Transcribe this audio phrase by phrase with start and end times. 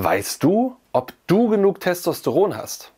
[0.00, 2.92] Weißt du, ob du genug Testosteron hast?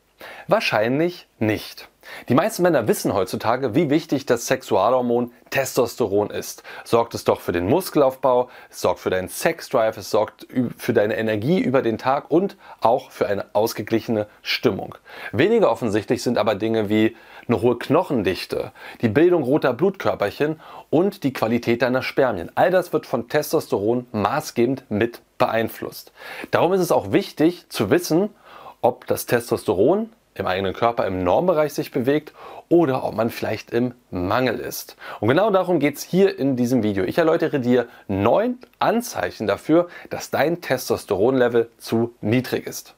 [0.48, 1.88] Wahrscheinlich nicht.
[2.28, 6.62] Die meisten Männer wissen heutzutage, wie wichtig das Sexualhormon Testosteron ist.
[6.84, 10.46] Sorgt es doch für den Muskelaufbau, es sorgt für deinen Sexdrive, es sorgt
[10.76, 14.94] für deine Energie über den Tag und auch für eine ausgeglichene Stimmung.
[15.32, 17.16] Weniger offensichtlich sind aber Dinge wie
[17.48, 22.50] eine hohe Knochendichte, die Bildung roter Blutkörperchen und die Qualität deiner Spermien.
[22.54, 26.12] All das wird von Testosteron maßgebend mit beeinflusst.
[26.50, 28.30] Darum ist es auch wichtig zu wissen,
[28.80, 32.32] ob das Testosteron im eigenen Körper im Normbereich sich bewegt
[32.68, 34.96] oder ob man vielleicht im Mangel ist.
[35.20, 37.04] Und genau darum geht es hier in diesem Video.
[37.04, 42.94] Ich erläutere dir neun Anzeichen dafür, dass dein Testosteronlevel zu niedrig ist.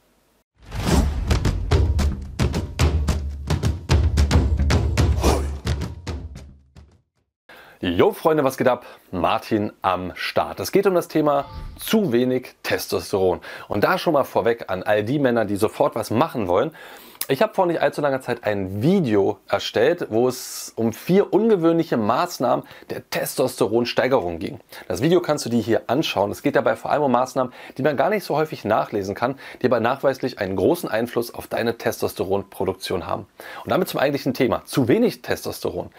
[7.85, 8.87] Jo Freunde, was geht ab?
[9.11, 10.61] Martin am Start.
[10.61, 11.47] Es geht um das Thema
[11.77, 13.41] zu wenig Testosteron.
[13.67, 16.71] Und da schon mal vorweg an all die Männer, die sofort was machen wollen.
[17.27, 21.97] Ich habe vor nicht allzu langer Zeit ein Video erstellt, wo es um vier ungewöhnliche
[21.97, 24.61] Maßnahmen der Testosteronsteigerung ging.
[24.87, 26.31] Das Video kannst du dir hier anschauen.
[26.31, 29.41] Es geht dabei vor allem um Maßnahmen, die man gar nicht so häufig nachlesen kann,
[29.61, 33.27] die aber nachweislich einen großen Einfluss auf deine Testosteronproduktion haben.
[33.65, 34.65] Und damit zum eigentlichen Thema.
[34.67, 35.91] Zu wenig Testosteron.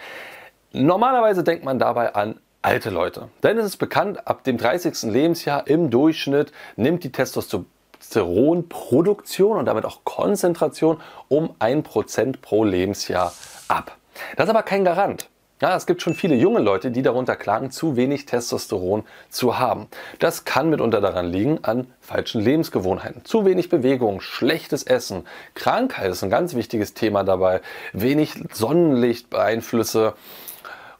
[0.75, 3.29] Normalerweise denkt man dabei an alte Leute.
[3.43, 5.03] Denn es ist bekannt, ab dem 30.
[5.03, 13.33] Lebensjahr im Durchschnitt nimmt die Testosteronproduktion und damit auch Konzentration um 1% pro Lebensjahr
[13.67, 13.95] ab.
[14.35, 15.29] Das ist aber kein Garant.
[15.61, 19.85] Ja, es gibt schon viele junge Leute, die darunter klagen, zu wenig Testosteron zu haben.
[20.17, 23.25] Das kann mitunter daran liegen an falschen Lebensgewohnheiten.
[23.25, 27.61] Zu wenig Bewegung, schlechtes Essen, Krankheit ist ein ganz wichtiges Thema dabei,
[27.93, 30.15] wenig Sonnenlichtbeeinflüsse,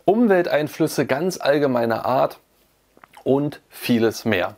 [0.05, 2.39] Umwelteinflüsse ganz allgemeiner Art
[3.23, 4.55] und vieles mehr.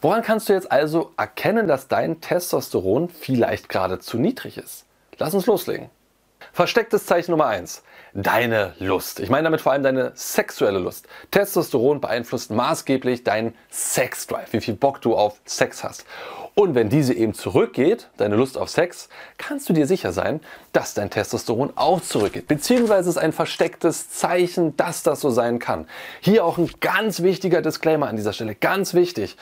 [0.00, 4.86] Woran kannst du jetzt also erkennen, dass dein Testosteron vielleicht gerade zu niedrig ist?
[5.18, 5.90] Lass uns loslegen.
[6.52, 7.82] Verstecktes Zeichen Nummer 1.
[8.16, 9.18] Deine Lust.
[9.18, 11.08] Ich meine damit vor allem deine sexuelle Lust.
[11.32, 16.06] Testosteron beeinflusst maßgeblich deinen Sexdrive, wie viel Bock du auf Sex hast.
[16.54, 20.40] Und wenn diese eben zurückgeht, deine Lust auf Sex, kannst du dir sicher sein,
[20.72, 22.46] dass dein Testosteron auch zurückgeht.
[22.46, 25.88] Beziehungsweise ist ein verstecktes Zeichen, dass das so sein kann.
[26.20, 28.54] Hier auch ein ganz wichtiger Disclaimer an dieser Stelle.
[28.54, 29.36] Ganz wichtig.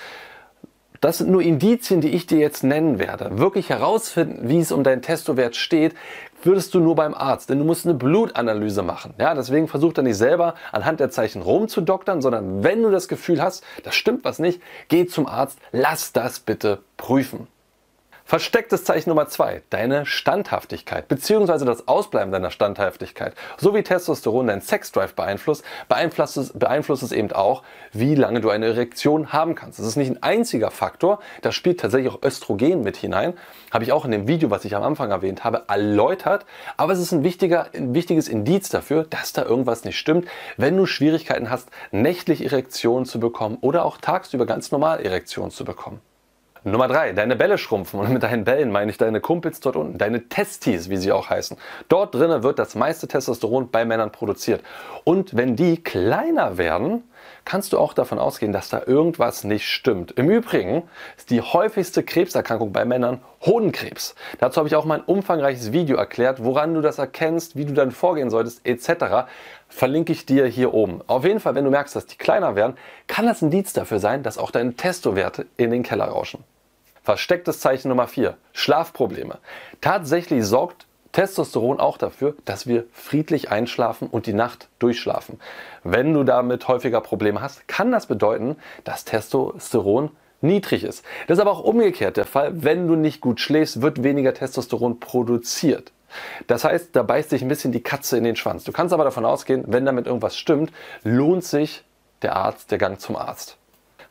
[1.03, 3.37] Das sind nur Indizien, die ich dir jetzt nennen werde.
[3.37, 5.97] Wirklich herausfinden, wie es um deinen Testowert steht,
[6.45, 9.13] würdest du nur beim Arzt, denn du musst eine Blutanalyse machen.
[9.19, 13.43] Ja, deswegen versuch dann nicht selber anhand der Zeichen rumzudoktern, sondern wenn du das Gefühl
[13.43, 17.49] hast, das stimmt was nicht, geh zum Arzt, lass das bitte prüfen.
[18.32, 21.66] Verstecktes Zeichen Nummer zwei: deine Standhaftigkeit bzw.
[21.66, 23.34] das Ausbleiben deiner Standhaftigkeit.
[23.59, 28.48] So wie Testosteron deinen Sexdrive beeinflusst, beeinflusst es, beeinflusst es eben auch, wie lange du
[28.48, 29.78] eine Erektion haben kannst.
[29.78, 33.34] Das ist nicht ein einziger Faktor, da spielt tatsächlich auch Östrogen mit hinein.
[33.71, 36.47] Habe ich auch in dem Video, was ich am Anfang erwähnt habe, erläutert.
[36.78, 40.26] Aber es ist ein, wichtiger, ein wichtiges Indiz dafür, dass da irgendwas nicht stimmt,
[40.56, 45.66] wenn du Schwierigkeiten hast, nächtlich Erektionen zu bekommen oder auch tagsüber ganz normal Erektionen zu
[45.66, 46.00] bekommen.
[46.65, 47.99] Nummer drei, deine Bälle schrumpfen.
[47.99, 51.28] Und mit deinen Bällen meine ich deine Kumpels dort unten, deine Testis, wie sie auch
[51.28, 51.56] heißen.
[51.89, 54.62] Dort drinnen wird das meiste Testosteron bei Männern produziert.
[55.03, 57.03] Und wenn die kleiner werden,
[57.45, 60.12] kannst du auch davon ausgehen, dass da irgendwas nicht stimmt.
[60.12, 60.84] Im Übrigen
[61.17, 64.15] ist die häufigste Krebserkrankung bei Männern Hodenkrebs.
[64.39, 67.72] Dazu habe ich auch mal ein umfangreiches Video erklärt, woran du das erkennst, wie du
[67.72, 69.27] dann vorgehen solltest, etc.
[69.69, 71.01] Verlinke ich dir hier oben.
[71.09, 72.77] Auf jeden Fall, wenn du merkst, dass die kleiner werden,
[73.09, 76.45] kann das ein Indiz dafür sein, dass auch deine Testowerte in den Keller rauschen.
[77.03, 78.37] Verstecktes Zeichen Nummer 4.
[78.53, 79.39] Schlafprobleme.
[79.81, 85.41] Tatsächlich sorgt Testosteron auch dafür, dass wir friedlich einschlafen und die Nacht durchschlafen.
[85.83, 91.05] Wenn du damit häufiger Probleme hast, kann das bedeuten, dass Testosteron niedrig ist.
[91.27, 92.63] Das ist aber auch umgekehrt der Fall.
[92.63, 95.93] Wenn du nicht gut schläfst, wird weniger Testosteron produziert.
[96.47, 98.65] Das heißt, da beißt sich ein bisschen die Katze in den Schwanz.
[98.65, 101.84] Du kannst aber davon ausgehen, wenn damit irgendwas stimmt, lohnt sich
[102.23, 103.59] der Arzt, der Gang zum Arzt.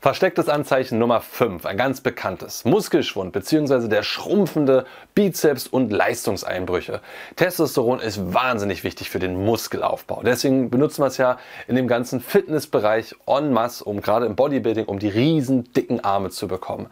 [0.02, 2.64] Verstecktes Anzeichen Nummer 5, ein ganz bekanntes.
[2.64, 3.86] Muskelschwund bzw.
[3.86, 4.84] der schrumpfende
[5.14, 7.00] Bizeps und Leistungseinbrüche.
[7.36, 10.24] Testosteron ist wahnsinnig wichtig für den Muskelaufbau.
[10.24, 11.38] Deswegen benutzen wir es ja
[11.68, 16.30] in dem ganzen Fitnessbereich en masse, um gerade im Bodybuilding, um die riesen dicken Arme
[16.30, 16.88] zu bekommen.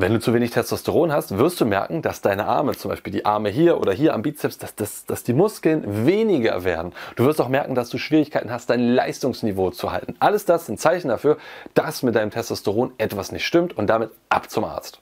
[0.00, 3.24] Wenn du zu wenig Testosteron hast, wirst du merken, dass deine Arme, zum Beispiel die
[3.24, 6.92] Arme hier oder hier am Bizeps, dass, dass, dass die Muskeln weniger werden.
[7.16, 10.14] Du wirst auch merken, dass du Schwierigkeiten hast, dein Leistungsniveau zu halten.
[10.20, 11.36] Alles das sind Zeichen dafür,
[11.74, 15.00] dass mit deinem Testosteron etwas nicht stimmt und damit ab zum Arzt.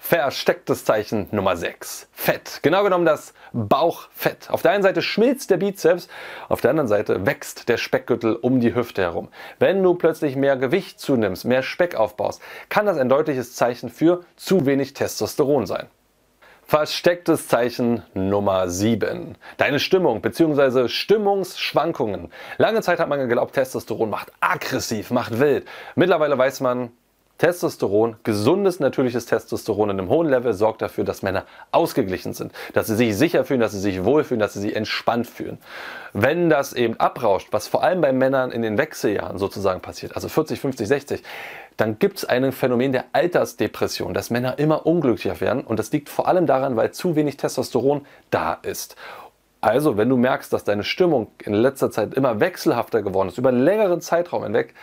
[0.00, 2.08] Verstecktes Zeichen Nummer 6.
[2.12, 2.60] Fett.
[2.62, 4.48] Genau genommen das Bauchfett.
[4.48, 6.08] Auf der einen Seite schmilzt der Bizeps,
[6.48, 9.28] auf der anderen Seite wächst der Speckgürtel um die Hüfte herum.
[9.58, 14.24] Wenn du plötzlich mehr Gewicht zunimmst, mehr Speck aufbaust, kann das ein deutliches Zeichen für
[14.36, 15.88] zu wenig Testosteron sein.
[16.64, 19.36] Verstecktes Zeichen Nummer 7.
[19.56, 20.88] Deine Stimmung bzw.
[20.88, 22.30] Stimmungsschwankungen.
[22.58, 25.66] Lange Zeit hat man geglaubt, Testosteron macht aggressiv, macht wild.
[25.96, 26.92] Mittlerweile weiß man,
[27.38, 32.88] Testosteron, gesundes natürliches Testosteron in einem hohen Level sorgt dafür, dass Männer ausgeglichen sind, dass
[32.88, 35.58] sie sich sicher fühlen, dass sie sich wohlfühlen, dass sie sich entspannt fühlen.
[36.12, 40.28] Wenn das eben abrauscht, was vor allem bei Männern in den Wechseljahren sozusagen passiert, also
[40.28, 41.22] 40, 50, 60,
[41.76, 46.08] dann gibt es ein Phänomen der Altersdepression, dass Männer immer unglücklicher werden und das liegt
[46.08, 48.96] vor allem daran, weil zu wenig Testosteron da ist.
[49.60, 53.48] Also, wenn du merkst, dass deine Stimmung in letzter Zeit immer wechselhafter geworden ist, über
[53.48, 54.74] einen längeren Zeitraum hinweg,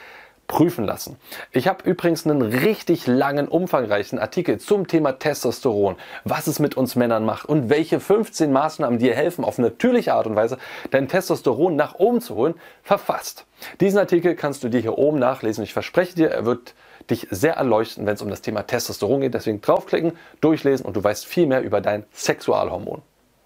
[0.47, 1.18] prüfen lassen.
[1.51, 6.95] Ich habe übrigens einen richtig langen, umfangreichen Artikel zum Thema Testosteron, was es mit uns
[6.95, 10.57] Männern macht und welche 15 Maßnahmen dir helfen, auf natürliche Art und Weise
[10.92, 13.45] dein Testosteron nach oben zu holen, verfasst.
[13.80, 15.63] Diesen Artikel kannst du dir hier oben nachlesen.
[15.63, 16.75] Ich verspreche dir, er wird
[17.09, 19.33] dich sehr erleuchten, wenn es um das Thema Testosteron geht.
[19.33, 23.01] Deswegen draufklicken, durchlesen und du weißt viel mehr über dein Sexualhormon.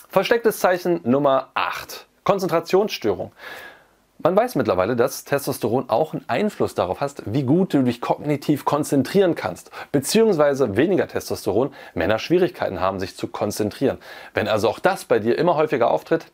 [0.09, 2.07] Verstecktes Zeichen Nummer 8.
[2.23, 3.31] Konzentrationsstörung.
[4.21, 8.65] Man weiß mittlerweile, dass Testosteron auch einen Einfluss darauf hat, wie gut du dich kognitiv
[8.65, 9.71] konzentrieren kannst.
[9.93, 13.97] Beziehungsweise weniger Testosteron Männer Schwierigkeiten haben, sich zu konzentrieren.
[14.33, 16.25] Wenn also auch das bei dir immer häufiger auftritt,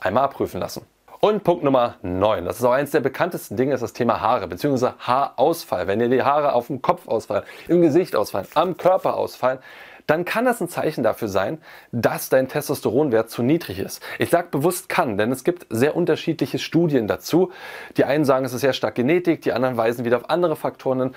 [0.00, 0.86] einmal abprüfen lassen.
[1.20, 4.48] Und Punkt Nummer 9, das ist auch eines der bekanntesten Dinge, ist das Thema Haare
[4.48, 4.88] bzw.
[4.98, 5.86] Haarausfall.
[5.86, 9.60] Wenn dir die Haare auf dem Kopf ausfallen, im Gesicht ausfallen, am Körper ausfallen,
[10.06, 11.58] dann kann das ein Zeichen dafür sein,
[11.92, 14.02] dass dein Testosteronwert zu niedrig ist.
[14.18, 17.52] Ich sage bewusst kann, denn es gibt sehr unterschiedliche Studien dazu.
[17.96, 21.00] Die einen sagen, es ist sehr stark Genetik, die anderen weisen wieder auf andere Faktoren
[21.00, 21.14] hin.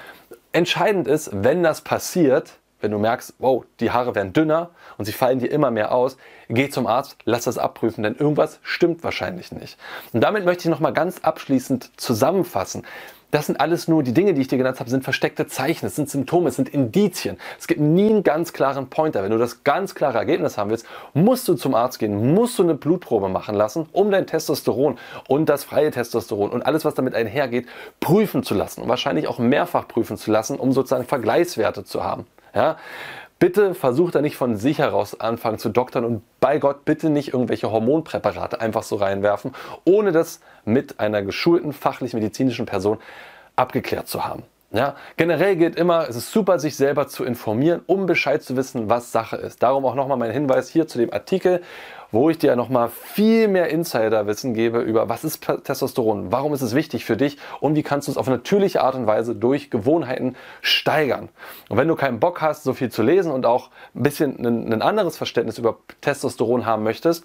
[0.51, 5.12] Entscheidend ist, wenn das passiert, wenn du merkst, wow, die Haare werden dünner und sie
[5.12, 6.18] fallen dir immer mehr aus,
[6.48, 9.78] geh zum Arzt, lass das abprüfen, denn irgendwas stimmt wahrscheinlich nicht.
[10.13, 12.86] Und damit möchte ich nochmal ganz abschließend zusammenfassen.
[13.31, 15.97] Das sind alles nur die Dinge, die ich dir genannt habe, sind versteckte Zeichen, es
[15.97, 17.38] sind Symptome, es sind Indizien.
[17.59, 19.21] Es gibt nie einen ganz klaren Pointer.
[19.21, 22.63] Wenn du das ganz klare Ergebnis haben willst, musst du zum Arzt gehen, musst du
[22.63, 24.97] eine Blutprobe machen lassen, um dein Testosteron
[25.27, 27.68] und das freie Testosteron und alles, was damit einhergeht,
[28.00, 32.25] prüfen zu lassen und wahrscheinlich auch mehrfach prüfen zu lassen, um sozusagen Vergleichswerte zu haben.
[32.56, 32.77] Ja?
[33.39, 37.34] Bitte versuch da nicht von sich heraus anfangen zu doktern und bei Gott bitte nicht
[37.34, 39.54] irgendwelche Hormonpräparate einfach so reinwerfen,
[39.86, 42.98] ohne das mit einer geschulten fachlich-medizinischen Person
[43.56, 44.44] abgeklärt zu haben.
[44.72, 48.90] Ja, generell gilt immer, es ist super, sich selber zu informieren, um Bescheid zu wissen,
[48.90, 49.64] was Sache ist.
[49.64, 51.62] Darum auch nochmal mein Hinweis hier zu dem Artikel,
[52.12, 56.75] wo ich dir nochmal viel mehr Insiderwissen gebe über, was ist Testosteron, warum ist es
[56.75, 60.36] wichtig für dich und wie kannst du es auf natürliche Art und Weise durch Gewohnheiten
[60.62, 61.30] steigern.
[61.69, 64.74] Und wenn du keinen Bock hast, so viel zu lesen und auch ein bisschen ein,
[64.74, 67.24] ein anderes Verständnis über Testosteron haben möchtest,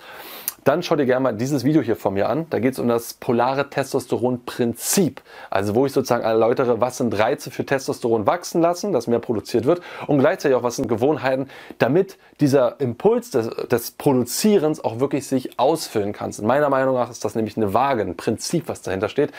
[0.65, 2.47] dann schau dir gerne mal dieses Video hier von mir an.
[2.51, 5.21] Da geht es um das polare Testosteron-Prinzip.
[5.51, 9.65] Also wo ich sozusagen erläutere, was sind Reize für Testosteron wachsen lassen, dass mehr produziert
[9.65, 11.49] wird und gleichzeitig auch was sind Gewohnheiten,
[11.79, 16.33] damit dieser Impuls des, des Produzierens auch wirklich sich ausfüllen kann.
[16.39, 19.33] In meiner Meinung nach ist das nämlich eine Waage, ein Prinzip, was dahinter steht.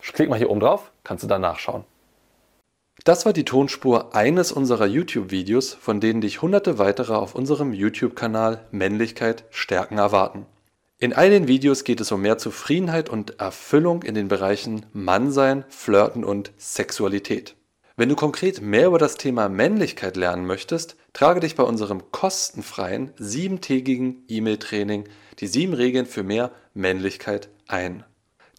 [0.00, 1.84] Klick mal hier oben drauf, kannst du da nachschauen.
[3.04, 8.60] Das war die Tonspur eines unserer YouTube-Videos, von denen dich hunderte weitere auf unserem YouTube-Kanal
[8.72, 10.46] Männlichkeit stärken erwarten.
[11.02, 15.64] In all den Videos geht es um mehr Zufriedenheit und Erfüllung in den Bereichen Mannsein,
[15.70, 17.56] Flirten und Sexualität.
[17.96, 23.14] Wenn du konkret mehr über das Thema Männlichkeit lernen möchtest, trage dich bei unserem kostenfreien
[23.16, 25.04] siebentägigen E-Mail-Training
[25.38, 28.04] die sieben Regeln für mehr Männlichkeit ein.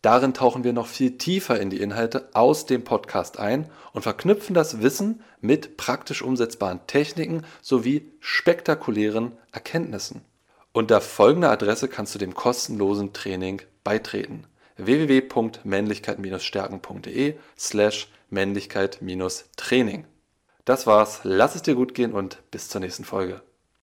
[0.02, 4.56] Darin tauchen wir noch viel tiefer in die Inhalte aus dem Podcast ein und verknüpfen
[4.56, 10.22] das Wissen mit praktisch umsetzbaren Techniken sowie spektakulären Erkenntnissen.
[10.74, 14.48] Unter folgender Adresse kannst du dem kostenlosen Training beitreten:
[14.78, 20.06] www.männlichkeit-stärken.de slash Männlichkeit-Training.
[20.64, 23.42] Das war's, lass es dir gut gehen und bis zur nächsten Folge.